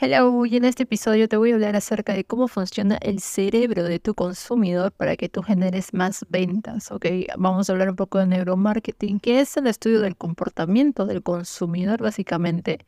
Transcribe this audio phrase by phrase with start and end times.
[0.00, 3.82] Hello, y en este episodio te voy a hablar acerca de cómo funciona el cerebro
[3.82, 7.06] de tu consumidor para que tú generes más ventas, ¿ok?
[7.36, 12.00] Vamos a hablar un poco de neuromarketing, que es el estudio del comportamiento del consumidor
[12.00, 12.86] básicamente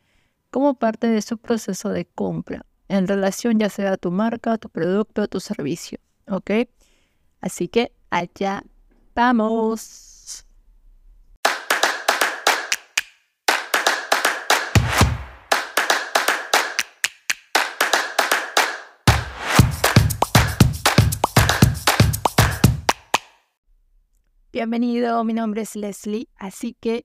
[0.53, 4.59] como parte de su proceso de compra en relación ya sea a tu marca, a
[4.59, 5.99] tu producto, a tu servicio,
[6.29, 6.69] ¿ok?
[7.41, 8.63] Así que allá
[9.17, 10.10] vamos.
[24.53, 27.05] Bienvenido, mi nombre es Leslie, así que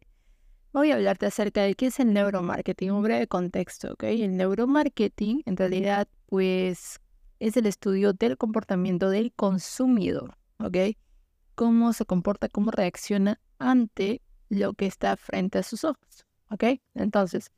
[0.73, 4.03] voy a hablarte acerca de qué es el neuromarketing, un breve contexto, ¿ok?
[4.05, 6.99] El neuromarketing en realidad pues
[7.39, 10.97] es el estudio del comportamiento del consumidor, ¿ok?
[11.53, 16.63] Cómo se comporta, cómo reacciona ante lo que está frente a sus ojos, ¿ok?
[16.95, 17.51] Entonces,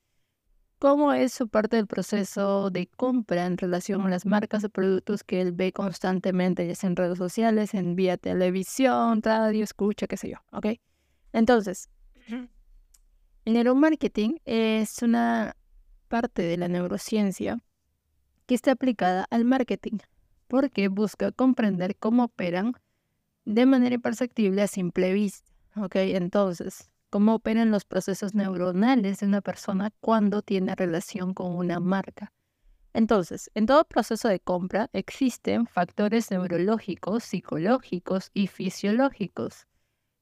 [0.79, 5.23] cómo es su parte del proceso de compra en relación a las marcas o productos
[5.23, 10.17] que él ve constantemente, ya sea en redes sociales, en vía televisión, radio, escucha, qué
[10.17, 10.67] sé yo, ¿ok?
[11.33, 11.89] Entonces,
[12.27, 15.55] el neuromarketing es una
[16.07, 17.57] parte de la neurociencia
[18.45, 19.97] que está aplicada al marketing,
[20.47, 22.73] porque busca comprender cómo operan
[23.45, 25.95] de manera imperceptible a simple vista, ¿ok?
[25.95, 32.33] Entonces, cómo operan los procesos neuronales de una persona cuando tiene relación con una marca.
[32.93, 39.67] Entonces, en todo proceso de compra existen factores neurológicos, psicológicos y fisiológicos,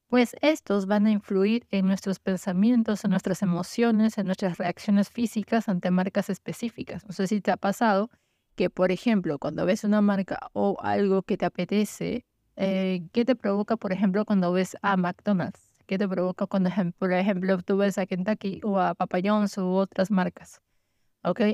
[0.08, 5.68] pues estos van a influir en nuestros pensamientos, en nuestras emociones, en nuestras reacciones físicas
[5.68, 7.04] ante marcas específicas.
[7.06, 8.10] No sé si te ha pasado
[8.54, 12.24] que, por ejemplo, cuando ves una marca o algo que te apetece,
[12.56, 15.65] eh, ¿qué te provoca, por ejemplo, cuando ves a McDonald's?
[15.86, 20.10] ¿Qué te provoca cuando, por ejemplo, tú ves a Kentucky o a Papa u otras
[20.10, 20.60] marcas?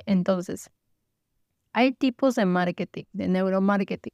[0.07, 0.71] Entonces,
[1.73, 4.13] hay tipos de marketing, de neuromarketing,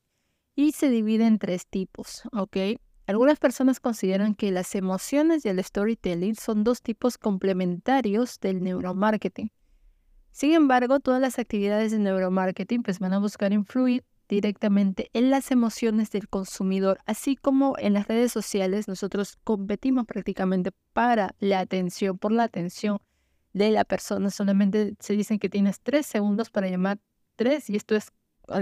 [0.55, 2.57] y se divide en tres tipos, ¿ok?
[3.07, 9.51] Algunas personas consideran que las emociones y el storytelling son dos tipos complementarios del neuromarketing.
[10.31, 15.51] Sin embargo, todas las actividades de neuromarketing pues, van a buscar influir directamente en las
[15.51, 22.19] emociones del consumidor, así como en las redes sociales nosotros competimos prácticamente para la atención,
[22.19, 22.99] por la atención
[23.53, 24.31] de la persona.
[24.31, 26.99] Solamente se dicen que tienes tres segundos para llamar
[27.37, 28.13] tres, y esto es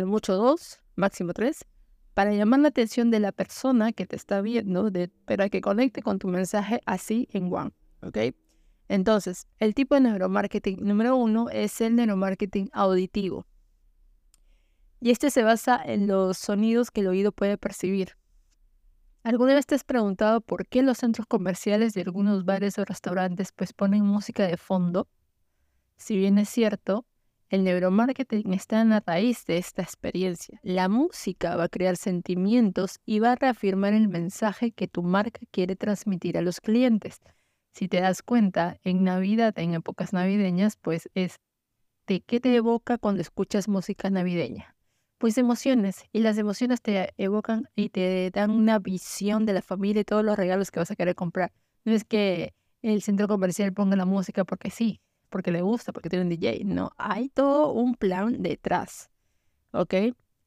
[0.04, 1.64] mucho dos, máximo tres,
[2.14, 6.02] para llamar la atención de la persona que te está viendo, de, para que conecte
[6.02, 7.72] con tu mensaje así en one,
[8.02, 8.18] ¿ok?
[8.88, 13.46] Entonces, el tipo de neuromarketing número uno es el neuromarketing auditivo.
[15.00, 18.16] Y este se basa en los sonidos que el oído puede percibir.
[19.22, 23.50] ¿Alguna vez te has preguntado por qué los centros comerciales y algunos bares o restaurantes
[23.52, 25.08] pues ponen música de fondo?
[25.96, 27.06] Si bien es cierto,
[27.48, 30.60] el neuromarketing está en la raíz de esta experiencia.
[30.62, 35.40] La música va a crear sentimientos y va a reafirmar el mensaje que tu marca
[35.50, 37.20] quiere transmitir a los clientes.
[37.72, 41.40] Si te das cuenta, en Navidad, en épocas navideñas, pues es
[42.06, 44.75] de qué te evoca cuando escuchas música navideña
[45.18, 46.04] pues emociones.
[46.12, 50.24] Y las emociones te evocan y te dan una visión de la familia y todos
[50.24, 51.52] los regalos que vas a querer comprar.
[51.84, 55.00] No es que el centro comercial ponga la música porque sí,
[55.30, 56.64] porque le gusta, porque tiene un DJ.
[56.64, 59.10] No, hay todo un plan detrás.
[59.72, 59.94] ¿Ok?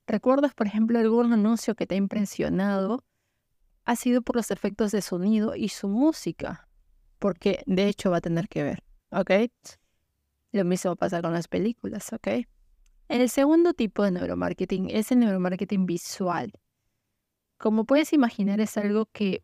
[0.08, 3.04] ¿Recuerdas, por ejemplo, algún anuncio que te ha impresionado?
[3.86, 6.68] Ha sido por los efectos de sonido y su música.
[7.20, 8.84] Porque de hecho va a tener que ver.
[9.12, 9.32] ¿Ok?
[10.52, 12.12] Lo mismo pasa con las películas.
[12.14, 12.28] ¿Ok?
[13.10, 16.52] El segundo tipo de neuromarketing es el neuromarketing visual.
[17.58, 19.44] Como puedes imaginar, es algo que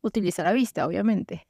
[0.00, 1.46] utiliza la vista, obviamente.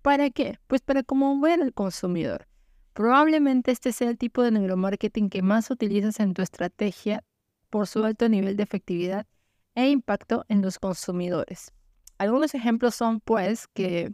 [0.00, 0.60] ¿Para qué?
[0.68, 2.46] Pues para conmover al consumidor.
[2.92, 7.24] Probablemente este sea el tipo de neuromarketing que más utilizas en tu estrategia
[7.68, 9.26] por su alto nivel de efectividad
[9.74, 11.72] e impacto en los consumidores.
[12.16, 14.12] Algunos ejemplos son, pues, que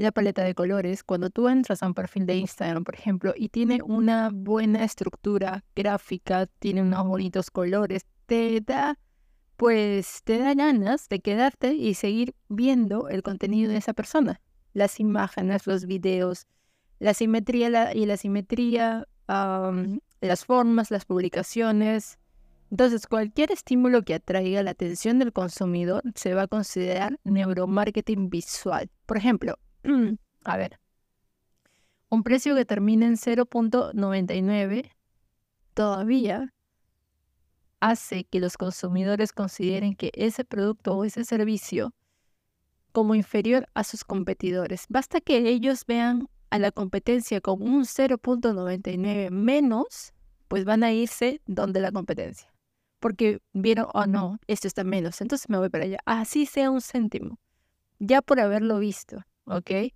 [0.00, 3.50] la paleta de colores, cuando tú entras a un perfil de Instagram, por ejemplo, y
[3.50, 8.98] tiene una buena estructura gráfica, tiene unos bonitos colores, te da,
[9.56, 14.40] pues, te da ganas de quedarte y seguir viendo el contenido de esa persona.
[14.72, 16.46] Las imágenes, los videos,
[16.98, 22.18] la simetría y la simetría, las formas, las publicaciones.
[22.70, 28.88] Entonces, cualquier estímulo que atraiga la atención del consumidor se va a considerar neuromarketing visual.
[29.06, 29.58] Por ejemplo,
[30.44, 30.78] a ver,
[32.08, 34.90] un precio que termina en 0.99
[35.74, 36.52] todavía
[37.80, 41.94] hace que los consumidores consideren que ese producto o ese servicio
[42.92, 44.86] como inferior a sus competidores.
[44.88, 50.12] Basta que ellos vean a la competencia con un 0.99 menos,
[50.48, 52.52] pues van a irse donde la competencia.
[52.98, 55.98] Porque vieron, oh no, esto está menos, entonces me voy para allá.
[56.04, 57.38] Así sea un céntimo,
[57.98, 59.92] ya por haberlo visto, ¿ok?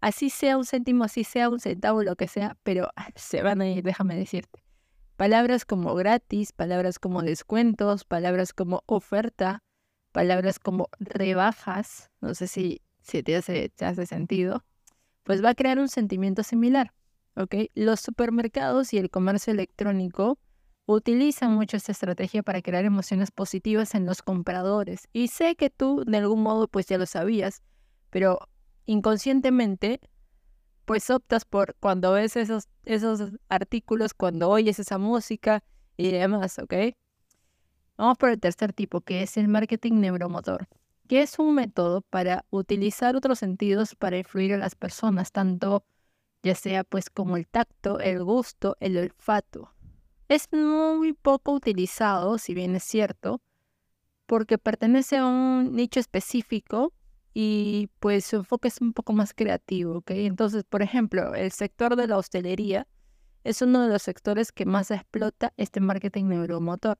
[0.00, 3.68] Así sea un céntimo, así sea un centavo, lo que sea, pero se van a
[3.68, 4.62] ir, déjame decirte.
[5.16, 9.62] Palabras como gratis, palabras como descuentos, palabras como oferta,
[10.12, 14.64] palabras como rebajas, no sé si, si te, hace, te hace sentido,
[15.22, 16.92] pues va a crear un sentimiento similar.
[17.36, 17.54] ¿ok?
[17.74, 20.38] Los supermercados y el comercio electrónico
[20.86, 25.08] utilizan mucho esta estrategia para crear emociones positivas en los compradores.
[25.12, 27.62] Y sé que tú de algún modo pues ya lo sabías,
[28.10, 28.38] pero
[28.86, 30.00] inconscientemente
[30.86, 35.62] pues optas por cuando ves esos, esos artículos, cuando oyes esa música
[35.96, 36.74] y demás, ¿ok?
[37.98, 40.68] Vamos por el tercer tipo, que es el marketing neuromotor,
[41.08, 45.84] que es un método para utilizar otros sentidos para influir a las personas, tanto
[46.42, 49.72] ya sea pues como el tacto, el gusto, el olfato.
[50.28, 53.40] Es muy poco utilizado, si bien es cierto,
[54.26, 56.92] porque pertenece a un nicho específico
[57.38, 60.12] y pues su enfoque es un poco más creativo, ¿ok?
[60.12, 62.88] Entonces, por ejemplo, el sector de la hostelería
[63.44, 66.96] es uno de los sectores que más explota este marketing neuromotor.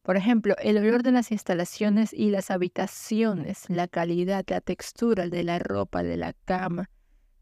[0.00, 5.44] Por ejemplo, el olor de las instalaciones y las habitaciones, la calidad, la textura de
[5.44, 6.88] la ropa, de la cama,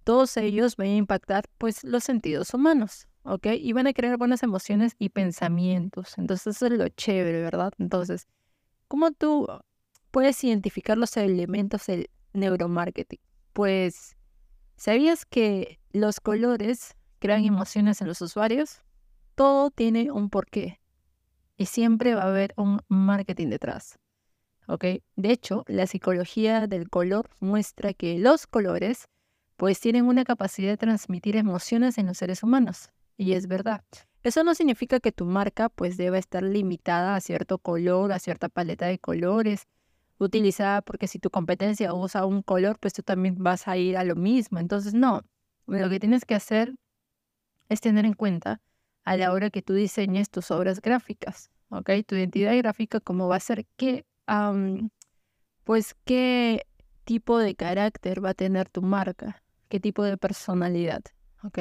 [0.03, 3.47] todos ellos van a impactar pues los sentidos humanos, ¿ok?
[3.61, 6.19] Y van a crear buenas emociones y pensamientos.
[6.19, 7.73] Entonces eso es lo chévere, ¿verdad?
[7.79, 8.27] Entonces,
[8.89, 9.47] ¿cómo tú
[10.11, 13.21] puedes identificar los elementos del neuromarketing?
[13.53, 14.17] Pues,
[14.77, 18.83] ¿sabías que los colores crean emociones en los usuarios?
[19.35, 20.81] Todo tiene un porqué
[21.57, 23.99] y siempre va a haber un marketing detrás.
[24.67, 29.09] De hecho, la psicología del color muestra que los colores
[29.57, 32.91] pues tienen una capacidad de transmitir emociones en los seres humanos.
[33.17, 33.85] Y es verdad.
[34.23, 38.49] Eso no significa que tu marca pues deba estar limitada a cierto color, a cierta
[38.49, 39.69] paleta de colores,
[40.25, 44.05] utilizada porque si tu competencia usa un color, pues tú también vas a ir a
[44.05, 44.59] lo mismo.
[44.59, 45.23] Entonces, no,
[45.67, 46.75] lo que tienes que hacer
[47.69, 48.61] es tener en cuenta
[49.05, 51.91] a la hora que tú diseñes tus obras gráficas, ¿ok?
[52.07, 54.05] Tu identidad gráfica, cómo va a ser, qué,
[55.65, 56.67] pues qué
[57.05, 61.03] tipo de carácter va a tener tu marca, qué tipo de personalidad,
[61.43, 61.59] ¿ok?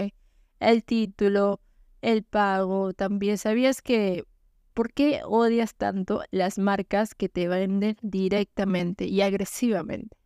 [0.60, 1.60] El título,
[2.01, 4.24] el pago, también sabías que
[4.74, 10.18] ¿Por qué odias tanto las marcas que te venden directamente y agresivamente?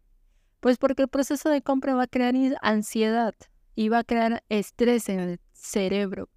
[0.61, 3.35] Pues porque el proceso de compra va a crear ansiedad
[3.75, 6.29] y va a crear estrés en el cerebro.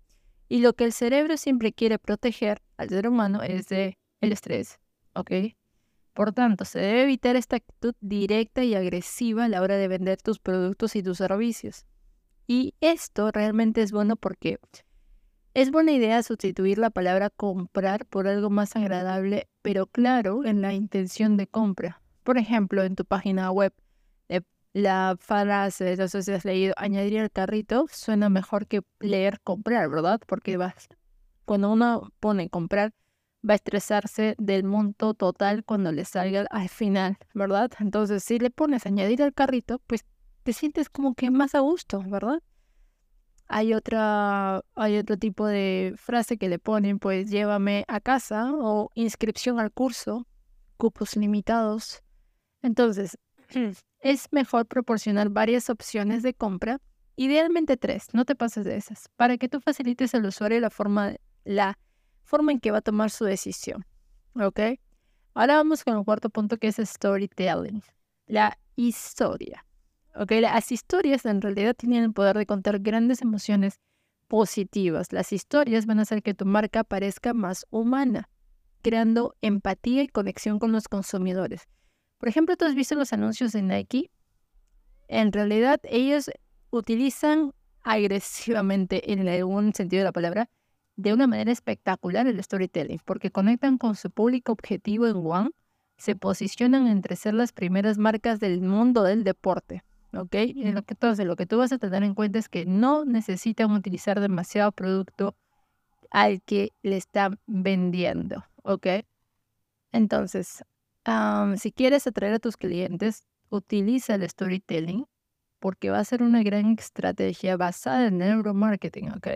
[0.48, 4.80] Y lo que el cerebro siempre quiere proteger al ser humano es de el estrés,
[5.14, 5.30] ¿ok?
[6.12, 10.20] Por tanto, se debe evitar esta actitud directa y agresiva a la hora de vender
[10.20, 11.86] tus productos y tus servicios.
[12.48, 14.58] Y esto realmente es bueno porque
[15.54, 20.72] es buena idea sustituir la palabra comprar por algo más agradable, pero claro, en la
[20.72, 22.00] intención de compra.
[22.22, 23.72] Por ejemplo, en tu página web,
[24.28, 24.42] eh,
[24.72, 29.88] la frase, no sé si has leído, añadir al carrito, suena mejor que leer comprar,
[29.90, 30.20] ¿verdad?
[30.26, 30.88] Porque vas,
[31.44, 32.92] cuando uno pone comprar,
[33.48, 37.72] va a estresarse del monto total cuando le salga al final, ¿verdad?
[37.80, 40.04] Entonces, si le pones añadir al carrito, pues
[40.44, 42.40] te sientes como que más a gusto, ¿verdad?
[43.52, 48.90] Hay otra, hay otro tipo de frase que le ponen, pues llévame a casa o
[48.94, 50.24] inscripción al curso,
[50.76, 52.04] cupos limitados.
[52.62, 53.18] Entonces,
[54.00, 56.80] es mejor proporcionar varias opciones de compra,
[57.16, 61.16] idealmente tres, no te pases de esas, para que tú facilites al usuario la forma,
[61.42, 61.76] la
[62.22, 63.84] forma en que va a tomar su decisión.
[64.40, 64.60] ¿Ok?
[65.34, 67.82] Ahora vamos con el cuarto punto que es storytelling,
[68.26, 69.66] la historia.
[70.14, 73.80] Las historias en realidad tienen el poder de contar grandes emociones
[74.28, 75.12] positivas.
[75.12, 78.28] Las historias van a hacer que tu marca parezca más humana,
[78.82, 81.68] creando empatía y conexión con los consumidores.
[82.18, 84.10] Por ejemplo, ¿tú has visto los anuncios de Nike?
[85.08, 86.30] En realidad, ellos
[86.70, 87.52] utilizan
[87.82, 90.50] agresivamente, en algún sentido de la palabra,
[90.96, 95.50] de una manera espectacular el storytelling, porque conectan con su público objetivo en One,
[95.96, 99.82] se posicionan entre ser las primeras marcas del mundo del deporte.
[100.12, 100.34] ¿Ok?
[100.34, 104.72] Entonces, lo que tú vas a tener en cuenta es que no necesitan utilizar demasiado
[104.72, 105.36] producto
[106.10, 108.86] al que le están vendiendo, ¿ok?
[109.92, 110.64] Entonces,
[111.56, 115.06] si quieres atraer a tus clientes, utiliza el storytelling
[115.58, 119.28] porque va a ser una gran estrategia basada en neuromarketing, ¿ok?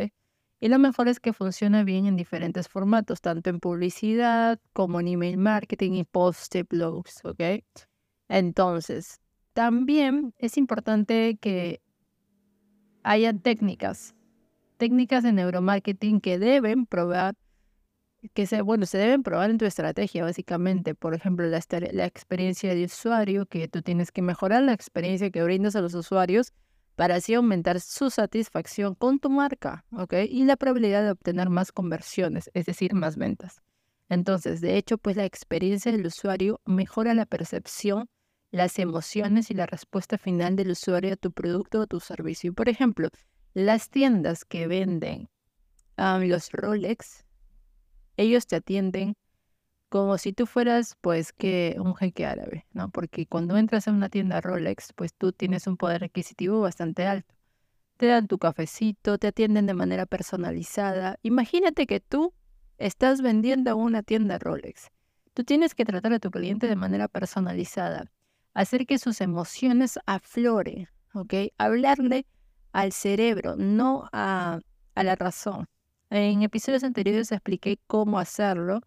[0.60, 5.08] Y lo mejor es que funciona bien en diferentes formatos, tanto en publicidad como en
[5.08, 7.62] email marketing y post blogs, ¿ok?
[8.28, 9.20] Entonces,
[9.54, 11.80] también es importante que
[13.04, 14.14] haya técnicas,
[14.76, 17.34] técnicas de neuromarketing que deben probar,
[18.34, 20.94] que se, bueno, se deben probar en tu estrategia, básicamente.
[20.94, 21.58] Por ejemplo, la,
[22.06, 26.52] experiencia de usuario, que tú tienes que mejorar la experiencia que brindas a los usuarios
[26.96, 30.14] para así aumentar su satisfacción con tu marca, ¿ok?
[30.28, 33.60] Y la probabilidad de obtener más conversiones, es decir, más ventas.
[34.08, 38.08] Entonces, de hecho, pues la experiencia del usuario mejora la percepción,
[38.54, 42.54] las emociones y la respuesta final del usuario a tu producto o tu servicio.
[42.54, 43.08] Por ejemplo,
[43.52, 45.28] las tiendas que venden
[45.96, 47.24] los Rolex,
[48.16, 49.16] ellos te atienden
[49.88, 52.90] como si tú fueras, pues, que un jeque árabe, ¿no?
[52.90, 57.34] Porque cuando entras a una tienda Rolex, pues tú tienes un poder adquisitivo bastante alto.
[57.96, 61.18] Te dan tu cafecito, te atienden de manera personalizada.
[61.22, 62.32] Imagínate que tú
[62.78, 64.90] estás vendiendo una tienda Rolex.
[65.32, 68.12] Tú tienes que tratar a tu cliente de manera personalizada,
[68.54, 71.34] hacer que sus emociones afloren, ¿ok?
[71.58, 72.26] Hablarle
[72.72, 74.60] al cerebro, no a,
[74.94, 75.66] a la razón.
[76.10, 78.80] En episodios anteriores expliqué cómo hacerlo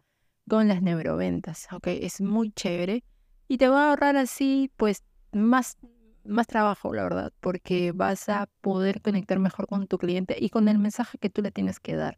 [0.49, 1.87] con las neuroventas, ¿ok?
[1.87, 3.03] Es muy chévere
[3.47, 5.77] y te va a ahorrar así, pues, más,
[6.23, 10.67] más trabajo, la verdad, porque vas a poder conectar mejor con tu cliente y con
[10.69, 12.17] el mensaje que tú le tienes que dar.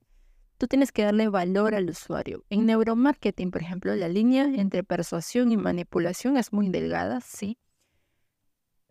[0.59, 2.43] Tú tienes que darle valor al usuario.
[2.49, 7.57] En neuromarketing, por ejemplo, la línea entre persuasión y manipulación es muy delgada, sí.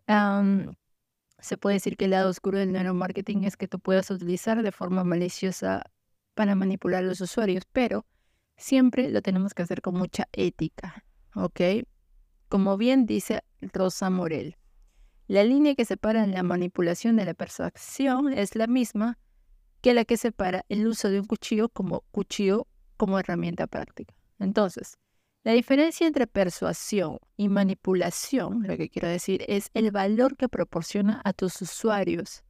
[0.07, 4.71] se puede decir que el lado oscuro del neuromarketing es que tú puedas utilizar de
[4.71, 5.83] forma maliciosa
[6.33, 8.03] para manipular a los usuarios, pero
[8.57, 11.85] siempre lo tenemos que hacer con mucha ética, ¿ok?
[12.47, 14.57] Como bien dice Rosa Morel,
[15.27, 19.19] la línea que separa la manipulación de la persuasión es la misma
[19.81, 22.67] que la que separa el uso de un cuchillo como cuchillo
[22.97, 24.13] como herramienta práctica.
[24.39, 24.97] Entonces,
[25.43, 31.21] la diferencia entre persuasión y manipulación, lo que quiero decir, es el valor que proporciona
[31.23, 32.43] a tus usuarios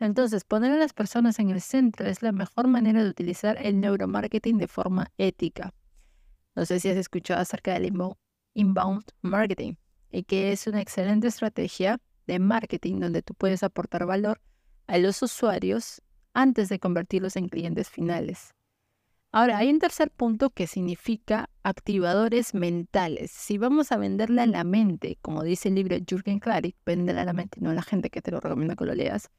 [0.00, 3.80] entonces, poner a las personas en el centro es la mejor manera de utilizar el
[3.80, 5.74] neuromarketing de forma ética.
[6.56, 7.92] No sé si has escuchado acerca del
[8.54, 9.74] inbound marketing
[10.10, 14.40] y que es una excelente estrategia de marketing donde tú puedes aportar valor
[14.86, 16.00] a los usuarios
[16.34, 18.54] antes de convertirlos en clientes finales.
[19.32, 23.30] Ahora, hay un tercer punto que significa activadores mentales.
[23.30, 27.24] Si vamos a venderle a la mente, como dice el libro Jürgen Klarik, venderle a
[27.24, 29.30] la mente, no a la gente que te lo recomiendo que lo leas,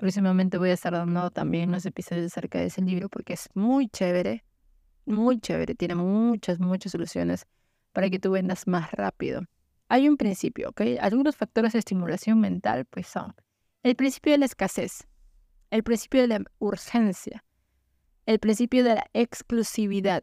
[0.00, 3.86] Próximamente voy a estar dando también unos episodios acerca de ese libro porque es muy
[3.86, 4.46] chévere,
[5.04, 7.46] muy chévere, tiene muchas, muchas soluciones
[7.92, 9.42] para que tú vendas más rápido.
[9.90, 10.80] Hay un principio, ¿ok?
[11.02, 13.34] Algunos factores de estimulación mental pues son
[13.82, 15.06] el principio de la escasez,
[15.70, 17.44] el principio de la urgencia,
[18.26, 20.22] el principio de la exclusividad,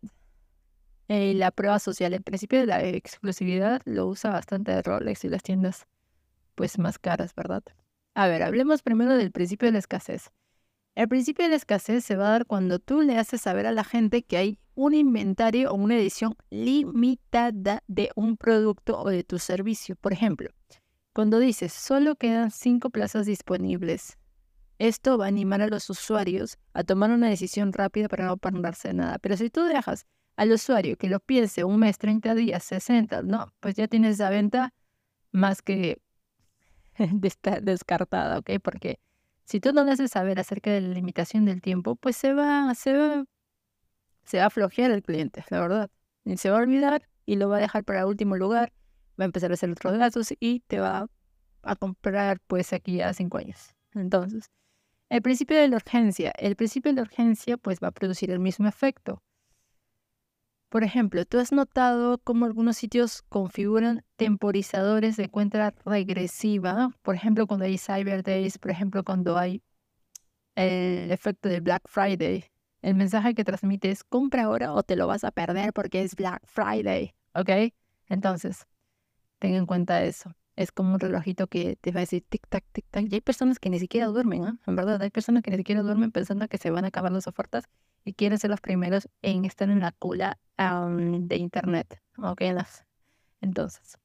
[1.07, 2.13] y la prueba social.
[2.13, 5.87] El principio de la exclusividad lo usa bastante Rolex y las tiendas
[6.55, 7.63] pues más caras, ¿verdad?
[8.15, 10.31] A ver, hablemos primero del principio de la escasez.
[10.95, 13.71] El principio de la escasez se va a dar cuando tú le haces saber a
[13.71, 19.23] la gente que hay un inventario o una edición limitada de un producto o de
[19.23, 19.95] tu servicio.
[19.95, 20.49] Por ejemplo,
[21.13, 24.16] cuando dices solo quedan cinco plazas disponibles,
[24.79, 28.93] esto va a animar a los usuarios a tomar una decisión rápida para no perderse
[28.93, 29.17] nada.
[29.19, 30.05] Pero si tú dejas
[30.35, 34.29] al usuario que lo piense un mes, 30 días, 60, no, pues ya tienes esa
[34.29, 34.73] venta
[35.31, 36.01] más que
[37.61, 38.51] descartada, ¿ok?
[38.63, 38.99] Porque
[39.43, 42.73] si tú no le haces saber acerca de la limitación del tiempo, pues se va,
[42.75, 43.25] se va,
[44.25, 45.91] se va a flojear el cliente, la verdad.
[46.25, 48.73] Y se va a olvidar y lo va a dejar para último lugar,
[49.19, 51.07] va a empezar a hacer otros gastos y te va
[51.63, 53.75] a comprar pues aquí a cinco años.
[53.93, 54.51] Entonces,
[55.09, 56.31] el principio de la urgencia.
[56.37, 59.21] El principio de la urgencia pues va a producir el mismo efecto.
[60.69, 66.91] Por ejemplo, ¿tú has notado cómo algunos sitios configuran temporizadores de cuenta regresiva?
[67.03, 69.61] Por ejemplo, cuando hay Cyber Days, por ejemplo, cuando hay
[70.55, 72.45] el efecto de Black Friday.
[72.81, 76.15] El mensaje que transmite es compra ahora o te lo vas a perder porque es
[76.15, 77.73] Black Friday, ¿ok?
[78.09, 78.67] Entonces,
[79.39, 80.35] ten en cuenta eso.
[80.57, 83.09] Es como un relojito que te va a decir tic-tac, tic-tac.
[83.09, 84.59] Y hay personas que ni siquiera duermen, ¿ah?
[84.67, 87.27] En verdad, hay personas que ni siquiera duermen pensando que se van a acabar las
[87.27, 87.69] ofertas
[88.03, 92.01] y quieren ser los primeros en estar en la cola de Internet.
[92.17, 92.41] ¿Ok?
[93.39, 93.97] Entonces,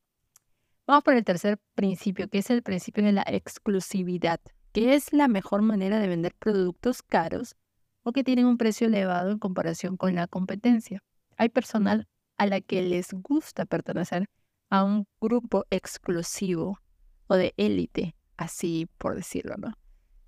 [0.86, 4.40] vamos por el tercer principio, que es el principio de la exclusividad,
[4.72, 7.56] que es la mejor manera de vender productos caros
[8.02, 11.02] o que tienen un precio elevado en comparación con la competencia.
[11.38, 14.28] Hay personal a la que les gusta pertenecer
[14.72, 16.78] a un grupo exclusivo
[17.26, 19.74] o de élite, así por decirlo, ¿no?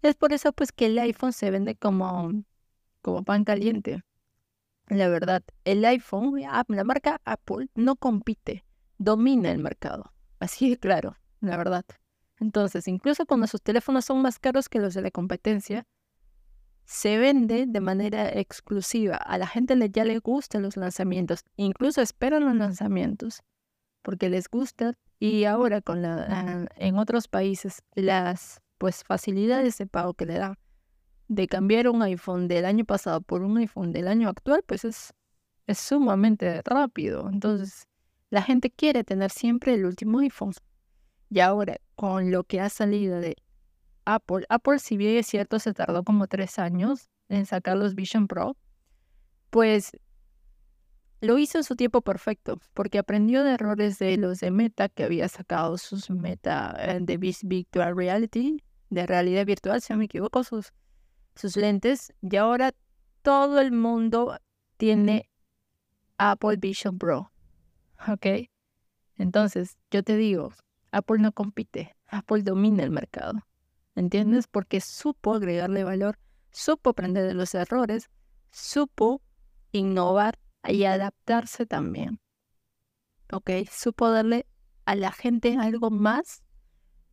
[0.02, 2.30] Es por eso pues que el iPhone se vende como
[3.00, 4.02] como pan caliente.
[4.88, 8.66] La verdad, el iPhone, la marca Apple, no compite,
[8.98, 10.12] domina el mercado.
[10.40, 11.86] Así de claro, la verdad.
[12.38, 15.86] Entonces, incluso cuando sus teléfonos son más caros que los de la competencia,
[16.84, 19.16] se vende de manera exclusiva.
[19.16, 23.42] A la gente ya le gustan los lanzamientos, incluso esperan los lanzamientos
[24.04, 30.14] porque les gusta y ahora con la en otros países las pues facilidades de pago
[30.14, 30.56] que le dan
[31.28, 35.14] de cambiar un iPhone del año pasado por un iPhone del año actual, pues es,
[35.66, 37.28] es sumamente rápido.
[37.32, 37.88] Entonces,
[38.30, 40.52] la gente quiere tener siempre el último iPhone.
[41.30, 43.36] Y ahora, con lo que ha salido de
[44.04, 48.28] Apple, Apple, si bien es cierto, se tardó como tres años en sacar los Vision
[48.28, 48.56] Pro,
[49.48, 49.92] pues
[51.24, 55.04] lo hizo en su tiempo perfecto, porque aprendió de errores de los de Meta, que
[55.04, 60.44] había sacado sus Meta eh, de Virtual Reality, de realidad virtual, si no me equivoco,
[60.44, 60.72] sus,
[61.34, 62.72] sus lentes, y ahora
[63.22, 64.38] todo el mundo
[64.76, 65.30] tiene
[66.18, 67.32] Apple Vision Pro.
[68.06, 68.26] ¿Ok?
[69.16, 70.52] Entonces, yo te digo,
[70.92, 73.40] Apple no compite, Apple domina el mercado.
[73.96, 74.46] ¿Entiendes?
[74.46, 76.18] Porque supo agregarle valor,
[76.50, 78.10] supo aprender de los errores,
[78.50, 79.22] supo
[79.72, 82.20] innovar y adaptarse también.
[83.32, 83.50] ¿Ok?
[83.70, 84.46] Supo darle
[84.84, 86.42] a la gente algo más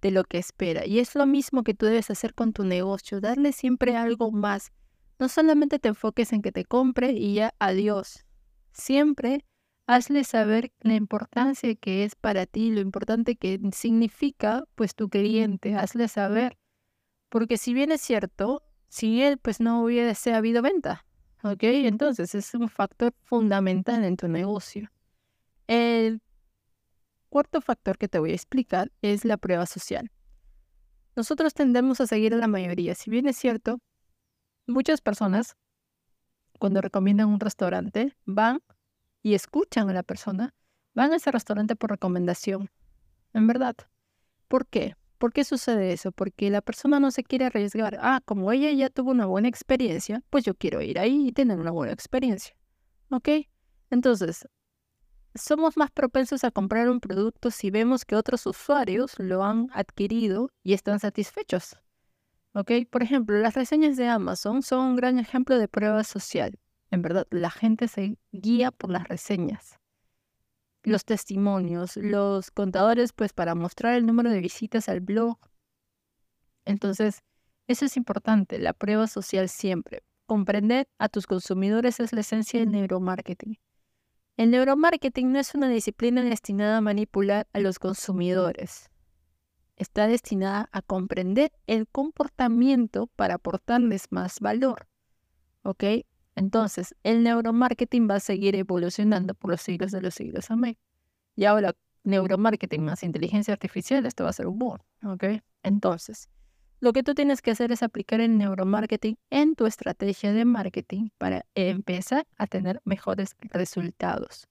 [0.02, 0.86] de lo que espera.
[0.86, 4.72] Y es lo mismo que tú debes hacer con tu negocio, darle siempre algo más.
[5.20, 8.26] No solamente te enfoques en que te compre y ya adiós.
[8.74, 9.46] Siempre
[9.88, 15.76] hazle saber la importancia que es para ti, lo importante que significa pues tu cliente,
[15.76, 16.58] hazle saber
[17.32, 21.06] porque si bien es cierto, sin él pues no hubiese habido venta.
[21.44, 21.64] ¿Ok?
[21.64, 24.92] Entonces es un factor fundamental en tu negocio.
[25.68, 26.22] El
[27.30, 30.12] cuarto factor que te voy a explicar es la prueba social.
[31.16, 32.96] Nosotros tendemos a seguir a la mayoría.
[32.96, 33.80] Si bien es cierto,
[34.68, 35.56] muchas personas
[36.60, 38.62] cuando recomiendan un restaurante van
[39.24, 40.54] y escuchan a la persona,
[40.94, 42.70] van a ese restaurante por recomendación.
[43.34, 43.76] En verdad.
[44.48, 44.96] ¿Por qué?
[45.22, 46.12] ¿Por qué sucede eso?
[46.12, 48.00] Porque la persona no se quiere arriesgar.
[48.02, 51.60] Ah, como ella ya tuvo una buena experiencia, pues yo quiero ir ahí y tener
[51.60, 52.56] una buena experiencia.
[53.12, 53.30] ¿Ok?
[53.92, 54.48] Entonces,
[55.36, 60.50] somos más propensos a comprar un producto si vemos que otros usuarios lo han adquirido
[60.64, 61.78] y están satisfechos.
[62.56, 62.72] ¿Ok?
[62.90, 66.58] Por ejemplo, las reseñas de Amazon son un gran ejemplo de prueba social.
[66.90, 69.81] En verdad, la gente se guía por las reseñas
[70.84, 75.38] los testimonios, los contadores, pues para mostrar el número de visitas al blog.
[76.66, 77.24] Entonces,
[77.68, 80.04] eso es importante, la prueba social siempre.
[80.26, 83.60] Comprender a tus consumidores es la esencia del neuromarketing.
[84.38, 88.90] El neuromarketing no es una disciplina destinada a manipular a los consumidores.
[89.76, 94.88] Está destinada a comprender el comportamiento para aportarles más valor.
[95.64, 95.84] ¿Ok?
[96.42, 100.50] Entonces, el neuromarketing va a seguir evolucionando por los siglos de los siglos.
[100.50, 100.76] Amén.
[101.36, 104.80] Y ahora, neuromarketing más inteligencia artificial, esto va a ser un boom.
[105.06, 105.24] ¿Ok?
[105.62, 106.30] Entonces,
[106.80, 111.10] lo que tú tienes que hacer es aplicar el neuromarketing en tu estrategia de marketing
[111.20, 114.48] para empezar a tener mejores resultados.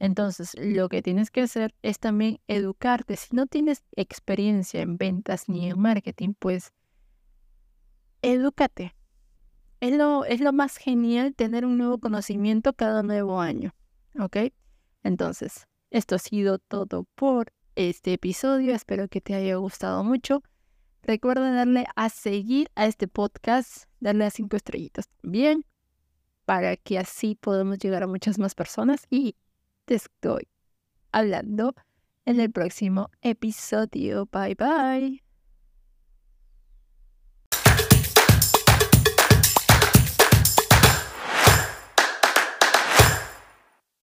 [0.00, 3.14] Entonces, lo que tienes que hacer es también educarte.
[3.14, 6.72] Si no tienes experiencia en ventas ni en marketing, pues
[8.20, 8.96] edúcate
[9.80, 13.74] es lo, es lo más genial tener un nuevo conocimiento cada nuevo año.
[14.18, 14.36] ¿Ok?
[15.02, 18.74] Entonces, esto ha sido todo por este episodio.
[18.74, 20.42] Espero que te haya gustado mucho.
[21.02, 25.64] Recuerda darle a seguir a este podcast, darle a cinco estrellitas también,
[26.44, 29.06] para que así podamos llegar a muchas más personas.
[29.08, 29.34] Y
[29.86, 30.48] te estoy
[31.10, 31.74] hablando
[32.26, 34.28] en el próximo episodio.
[34.30, 35.29] Bye bye.